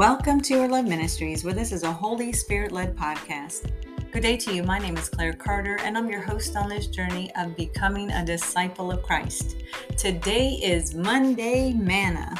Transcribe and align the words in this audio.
Welcome 0.00 0.40
to 0.40 0.54
You 0.54 0.62
Are 0.62 0.68
Loved 0.68 0.88
Ministries, 0.88 1.44
where 1.44 1.52
this 1.52 1.72
is 1.72 1.82
a 1.82 1.92
Holy 1.92 2.32
Spirit 2.32 2.72
led 2.72 2.96
podcast. 2.96 3.70
Good 4.10 4.22
day 4.22 4.34
to 4.38 4.54
you. 4.54 4.62
My 4.62 4.78
name 4.78 4.96
is 4.96 5.10
Claire 5.10 5.34
Carter, 5.34 5.76
and 5.82 5.94
I'm 5.94 6.08
your 6.08 6.22
host 6.22 6.56
on 6.56 6.70
this 6.70 6.86
journey 6.86 7.30
of 7.36 7.54
becoming 7.54 8.10
a 8.10 8.24
disciple 8.24 8.90
of 8.90 9.02
Christ. 9.02 9.56
Today 9.98 10.52
is 10.62 10.94
Monday 10.94 11.74
Manna, 11.74 12.34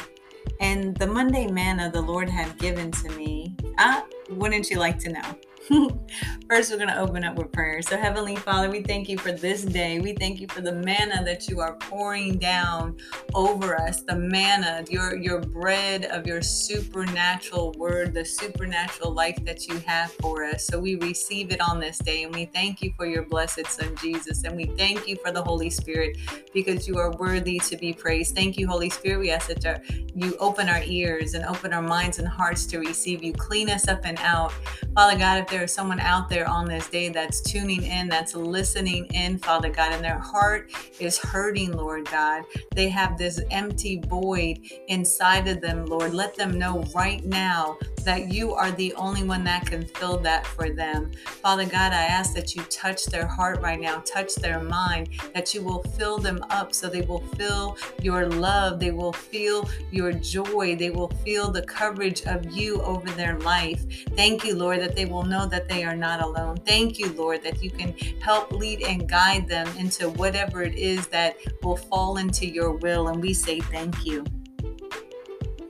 and 0.59 0.97
the 0.97 1.05
Monday 1.05 1.45
Manna 1.45 1.91
the 1.91 2.01
Lord 2.01 2.27
had 2.27 2.57
given 2.57 2.89
to 2.93 3.09
me. 3.11 3.55
Ah, 3.77 4.07
wouldn't 4.31 4.71
you 4.71 4.79
like 4.79 4.97
to 4.97 5.11
know? 5.11 5.35
First, 6.49 6.71
we're 6.71 6.77
going 6.77 6.89
to 6.89 6.99
open 6.99 7.23
up 7.23 7.35
with 7.35 7.51
prayer. 7.51 7.81
So, 7.81 7.97
Heavenly 7.97 8.35
Father, 8.35 8.69
we 8.69 8.81
thank 8.81 9.07
you 9.07 9.17
for 9.17 9.31
this 9.31 9.63
day. 9.63 9.99
We 9.99 10.13
thank 10.13 10.41
you 10.41 10.47
for 10.47 10.61
the 10.61 10.73
manna 10.73 11.23
that 11.23 11.47
you 11.47 11.59
are 11.59 11.75
pouring 11.75 12.37
down 12.37 12.97
over 13.33 13.79
us, 13.79 14.01
the 14.01 14.15
manna, 14.15 14.83
your, 14.89 15.15
your 15.15 15.39
bread 15.39 16.05
of 16.05 16.27
your 16.27 16.41
supernatural 16.41 17.73
word, 17.77 18.13
the 18.13 18.25
supernatural 18.25 19.13
life 19.13 19.37
that 19.45 19.67
you 19.67 19.77
have 19.79 20.11
for 20.13 20.43
us. 20.43 20.67
So, 20.67 20.79
we 20.79 20.95
receive 20.95 21.51
it 21.51 21.61
on 21.61 21.79
this 21.79 21.99
day, 21.99 22.23
and 22.23 22.35
we 22.35 22.45
thank 22.45 22.81
you 22.81 22.93
for 22.97 23.05
your 23.05 23.23
blessed 23.23 23.67
Son, 23.67 23.95
Jesus. 23.97 24.43
And 24.43 24.55
we 24.55 24.65
thank 24.65 25.07
you 25.07 25.17
for 25.23 25.31
the 25.31 25.43
Holy 25.43 25.69
Spirit 25.69 26.17
because 26.53 26.87
you 26.87 26.97
are 26.97 27.11
worthy 27.11 27.59
to 27.59 27.77
be 27.77 27.93
praised. 27.93 28.35
Thank 28.35 28.57
you, 28.57 28.67
Holy 28.67 28.89
Spirit. 28.89 29.19
We 29.19 29.31
ask 29.31 29.47
that 29.47 29.83
you 30.13 30.35
open 30.39 30.67
our 30.67 30.81
ears 30.83 31.33
and 31.33 31.45
open 31.45 31.71
our 31.71 31.81
minds 31.81 32.19
and 32.19 32.27
hearts 32.27 32.65
to 32.67 32.79
receive 32.79 33.23
you. 33.23 33.31
Clean 33.33 33.69
us 33.69 33.87
up 33.87 34.01
and 34.03 34.19
out. 34.19 34.53
Father 34.93 35.17
God, 35.17 35.39
if 35.39 35.47
there 35.47 35.63
is 35.63 35.73
someone 35.73 36.01
out 36.01 36.27
there 36.27 36.45
on 36.49 36.65
this 36.65 36.89
day 36.89 37.07
that's 37.07 37.39
tuning 37.39 37.83
in, 37.83 38.09
that's 38.09 38.35
listening 38.35 39.05
in, 39.13 39.37
Father 39.37 39.69
God, 39.69 39.93
and 39.93 40.03
their 40.03 40.19
heart 40.19 40.69
is 40.99 41.17
hurting, 41.17 41.71
Lord 41.71 42.05
God. 42.11 42.43
They 42.75 42.89
have 42.89 43.17
this 43.17 43.39
empty 43.51 44.01
void 44.07 44.59
inside 44.89 45.47
of 45.47 45.61
them, 45.61 45.85
Lord. 45.85 46.13
Let 46.13 46.35
them 46.35 46.59
know 46.59 46.83
right 46.93 47.23
now 47.25 47.77
that 48.03 48.31
you 48.31 48.53
are 48.53 48.71
the 48.71 48.93
only 48.93 49.23
one 49.23 49.43
that 49.43 49.65
can 49.65 49.85
fill 49.85 50.17
that 50.19 50.45
for 50.45 50.69
them. 50.69 51.11
Father 51.25 51.65
God, 51.65 51.93
I 51.93 52.03
ask 52.03 52.33
that 52.33 52.55
you 52.55 52.63
touch 52.63 53.05
their 53.05 53.25
heart 53.25 53.61
right 53.61 53.79
now, 53.79 53.99
touch 54.05 54.35
their 54.35 54.61
mind, 54.61 55.09
that 55.33 55.53
you 55.53 55.61
will 55.61 55.83
fill 55.83 56.17
them 56.17 56.43
up 56.49 56.73
so 56.73 56.89
they 56.89 57.01
will 57.01 57.21
feel 57.35 57.77
your 58.01 58.27
love, 58.27 58.79
they 58.79 58.91
will 58.91 59.13
feel 59.13 59.69
your 59.91 60.11
joy, 60.13 60.75
they 60.75 60.89
will 60.89 61.09
feel 61.23 61.51
the 61.51 61.63
coverage 61.63 62.23
of 62.23 62.51
you 62.51 62.81
over 62.81 63.09
their 63.11 63.37
life. 63.39 63.83
Thank 64.15 64.43
you, 64.43 64.55
Lord, 64.55 64.81
that 64.81 64.95
they 64.95 65.05
will 65.05 65.23
know 65.23 65.47
that 65.47 65.67
they 65.67 65.83
are 65.83 65.95
not 65.95 66.21
alone. 66.21 66.57
Thank 66.57 66.99
you, 66.99 67.11
Lord, 67.13 67.43
that 67.43 67.63
you 67.63 67.69
can 67.69 67.93
help 68.21 68.51
lead 68.51 68.81
and 68.81 69.07
guide 69.07 69.47
them 69.47 69.67
into 69.77 70.09
whatever 70.09 70.63
it 70.63 70.75
is 70.75 71.07
that 71.07 71.37
will 71.63 71.77
fall 71.77 72.17
into 72.17 72.45
your 72.45 72.71
will. 72.71 73.09
And 73.09 73.21
we 73.21 73.33
say 73.33 73.59
thank 73.59 74.05
you 74.05 74.25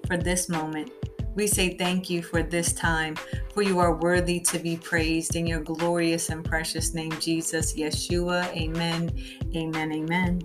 for 0.08 0.18
this 0.18 0.50
moment. 0.50 0.92
We 1.34 1.48
say 1.48 1.78
thank 1.78 2.10
you 2.10 2.22
for 2.22 2.44
this 2.44 2.74
time, 2.74 3.16
for 3.54 3.62
you 3.62 3.80
are 3.80 3.96
worthy 3.96 4.40
to 4.42 4.60
be 4.60 4.76
praised 4.76 5.36
in 5.36 5.48
your 5.48 5.62
glorious 5.62 6.30
and 6.30 6.44
precious 6.44 6.94
name, 6.94 7.12
Jesus, 7.20 7.74
Yeshua. 7.74 8.46
Amen. 8.56 9.12
Amen. 9.56 9.94
Amen. 9.94 10.42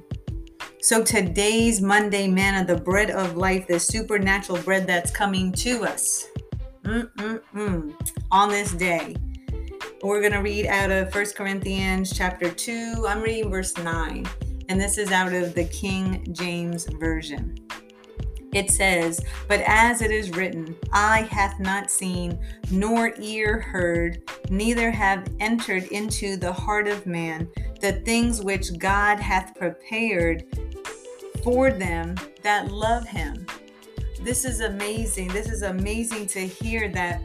So 0.81 1.03
today's 1.03 1.81
Monday 1.81 2.28
manna, 2.28 2.65
the 2.65 2.81
bread 2.81 3.11
of 3.11 3.37
life, 3.37 3.67
the 3.67 3.81
supernatural 3.81 4.62
bread 4.62 4.87
that's 4.87 5.11
coming 5.11 5.51
to 5.53 5.83
us 5.84 6.28
Mm-mm-mm. 6.84 7.93
on 8.31 8.48
this 8.50 8.71
day. 8.73 9.17
We're 10.03 10.21
going 10.21 10.34
to 10.34 10.39
read 10.39 10.67
out 10.67 10.93
of 10.93 11.12
First 11.12 11.34
Corinthians 11.34 12.17
chapter 12.17 12.48
2. 12.48 13.06
I'm 13.09 13.21
reading 13.21 13.50
verse 13.50 13.77
9, 13.77 14.25
and 14.69 14.81
this 14.81 14.98
is 14.98 15.11
out 15.11 15.33
of 15.33 15.55
the 15.55 15.65
King 15.65 16.25
James 16.33 16.87
Version. 17.00 17.66
It 18.57 18.71
says, 18.71 19.23
But 19.49 19.61
as 19.67 20.01
it 20.01 20.11
is 20.11 20.31
written, 20.31 20.75
eye 20.91 21.29
hath 21.31 21.61
not 21.61 21.91
seen, 21.91 22.39
nor 22.71 23.12
ear 23.21 23.61
heard, 23.61 24.22
neither 24.49 24.91
have 24.91 25.28
entered 25.41 25.83
into 25.89 26.39
the 26.39 26.55
heart 26.55 26.89
of 26.89 27.05
man 27.05 27.50
the 27.83 27.93
things 27.93 28.41
which 28.41 28.78
God 28.78 29.21
hath 29.21 29.55
prepared 29.56 30.44
for 31.44 31.71
them 31.71 32.15
that 32.43 32.72
love 32.72 33.06
him. 33.06 33.47
This 34.22 34.47
is 34.47 34.61
amazing. 34.61 35.28
This 35.28 35.50
is 35.50 35.61
amazing 35.61 36.27
to 36.28 36.41
hear 36.47 36.88
that 36.93 37.21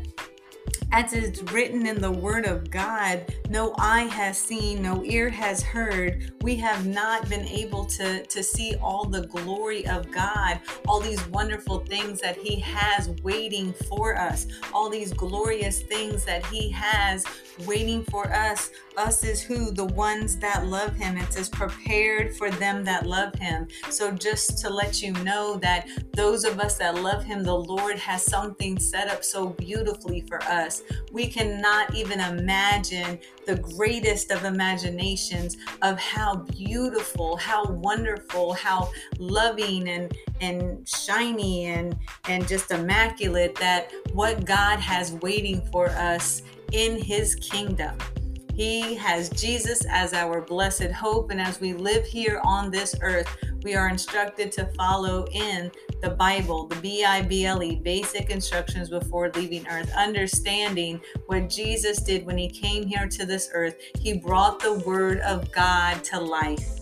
as 0.91 1.13
it's 1.13 1.41
written 1.53 1.87
in 1.87 2.01
the 2.01 2.11
Word 2.11 2.45
of 2.45 2.69
God, 2.69 3.25
no 3.49 3.73
eye 3.77 4.03
has 4.03 4.37
seen, 4.37 4.81
no 4.81 5.03
ear 5.05 5.29
has 5.29 5.63
heard. 5.63 6.33
We 6.41 6.55
have 6.57 6.85
not 6.85 7.29
been 7.29 7.47
able 7.47 7.85
to, 7.85 8.25
to 8.25 8.43
see 8.43 8.75
all 8.81 9.05
the 9.05 9.27
glory 9.27 9.87
of 9.87 10.11
God, 10.11 10.59
all 10.87 10.99
these 10.99 11.25
wonderful 11.27 11.79
things 11.79 12.19
that 12.21 12.35
He 12.35 12.59
has 12.59 13.09
waiting 13.23 13.73
for 13.87 14.17
us, 14.17 14.47
all 14.73 14.89
these 14.89 15.13
glorious 15.13 15.81
things 15.81 16.25
that 16.25 16.45
He 16.47 16.69
has 16.71 17.25
waiting 17.65 18.03
for 18.05 18.31
us. 18.33 18.71
Us 18.97 19.23
is 19.23 19.41
who? 19.41 19.71
The 19.71 19.85
ones 19.85 20.37
that 20.37 20.65
love 20.65 20.95
Him. 20.95 21.15
It 21.17 21.31
says, 21.31 21.47
prepared 21.47 22.35
for 22.35 22.51
them 22.51 22.83
that 22.83 23.05
love 23.05 23.33
Him. 23.35 23.67
So, 23.89 24.11
just 24.11 24.57
to 24.59 24.69
let 24.69 25.01
you 25.01 25.13
know 25.23 25.55
that 25.57 25.87
those 26.13 26.43
of 26.43 26.59
us 26.59 26.77
that 26.79 26.95
love 26.95 27.23
Him, 27.23 27.43
the 27.43 27.55
Lord 27.55 27.97
has 27.97 28.23
something 28.23 28.77
set 28.77 29.07
up 29.07 29.23
so 29.23 29.47
beautifully 29.47 30.21
for 30.27 30.43
us 30.43 30.80
we 31.11 31.27
cannot 31.27 31.95
even 31.95 32.19
imagine 32.19 33.19
the 33.45 33.55
greatest 33.55 34.31
of 34.31 34.45
imaginations 34.45 35.57
of 35.81 35.99
how 35.99 36.35
beautiful, 36.35 37.35
how 37.37 37.65
wonderful, 37.65 38.53
how 38.53 38.89
loving 39.17 39.89
and 39.89 40.15
and 40.39 40.87
shiny 40.87 41.65
and 41.65 41.97
and 42.27 42.47
just 42.47 42.71
immaculate 42.71 43.55
that 43.55 43.91
what 44.13 44.45
God 44.45 44.79
has 44.79 45.13
waiting 45.13 45.61
for 45.71 45.89
us 45.89 46.41
in 46.71 47.01
his 47.01 47.35
kingdom. 47.35 47.97
He 48.53 48.95
has 48.95 49.29
Jesus 49.29 49.85
as 49.89 50.13
our 50.13 50.41
blessed 50.41 50.91
hope. 50.91 51.31
And 51.31 51.41
as 51.41 51.59
we 51.59 51.73
live 51.73 52.05
here 52.05 52.41
on 52.43 52.69
this 52.69 52.95
earth, 53.01 53.27
we 53.63 53.75
are 53.75 53.89
instructed 53.89 54.51
to 54.53 54.65
follow 54.77 55.27
in 55.31 55.71
the 56.01 56.09
Bible, 56.09 56.67
the 56.67 56.75
B 56.77 57.03
I 57.03 57.21
B 57.21 57.45
L 57.45 57.61
E, 57.61 57.75
basic 57.75 58.29
instructions 58.29 58.89
before 58.89 59.31
leaving 59.35 59.67
earth, 59.67 59.91
understanding 59.95 60.99
what 61.27 61.49
Jesus 61.49 62.01
did 62.01 62.25
when 62.25 62.37
he 62.37 62.49
came 62.49 62.85
here 62.85 63.07
to 63.07 63.25
this 63.25 63.49
earth. 63.53 63.75
He 63.99 64.13
brought 64.13 64.59
the 64.59 64.73
word 64.79 65.19
of 65.19 65.51
God 65.51 66.03
to 66.05 66.19
life. 66.19 66.79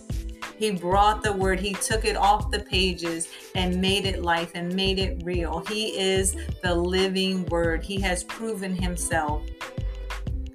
He 0.58 0.70
brought 0.70 1.22
the 1.22 1.32
word, 1.32 1.58
he 1.58 1.72
took 1.72 2.04
it 2.04 2.16
off 2.16 2.50
the 2.50 2.60
pages 2.60 3.28
and 3.54 3.80
made 3.80 4.04
it 4.04 4.22
life 4.22 4.50
and 4.54 4.74
made 4.74 4.98
it 4.98 5.22
real. 5.24 5.64
He 5.68 5.98
is 5.98 6.36
the 6.62 6.74
living 6.74 7.46
word. 7.46 7.82
He 7.82 7.98
has 8.00 8.24
proven 8.24 8.74
himself. 8.74 9.42